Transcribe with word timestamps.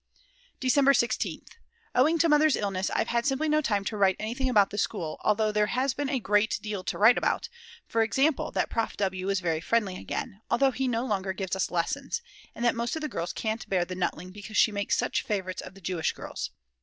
December 0.59 0.93
16th. 0.93 1.49
Owing 1.93 2.17
to 2.17 2.27
Mother's 2.27 2.55
illness 2.55 2.89
I've 2.89 3.09
had 3.09 3.23
simply 3.27 3.47
no 3.47 3.61
time 3.61 3.85
to 3.85 3.95
write 3.95 4.15
anything 4.19 4.49
about 4.49 4.71
the 4.71 4.79
school, 4.79 5.19
although 5.23 5.51
there 5.51 5.67
has 5.67 5.93
been 5.93 6.09
a 6.09 6.19
great 6.19 6.57
deal 6.63 6.83
to 6.85 6.97
write 6.97 7.19
about, 7.19 7.49
for 7.85 8.01
example 8.01 8.49
that 8.53 8.71
Prof. 8.71 8.97
W. 8.97 9.29
is 9.29 9.41
very 9.41 9.61
friendly 9.61 9.97
again, 9.97 10.41
although 10.49 10.71
he 10.71 10.87
no 10.87 11.05
longer 11.05 11.33
gives 11.33 11.55
us 11.55 11.69
lessons, 11.69 12.23
and 12.55 12.65
that 12.65 12.73
most 12.73 12.95
of 12.95 13.03
the 13.03 13.09
girls 13.09 13.31
can't 13.31 13.69
bear 13.69 13.85
the 13.85 13.95
Nutling 13.95 14.31
because 14.33 14.57
she 14.57 14.71
makes 14.71 14.97
such 14.97 15.21
favourites 15.21 15.61
of 15.61 15.75
the 15.75 15.81
Jewish 15.81 16.13
girls. 16.13 16.49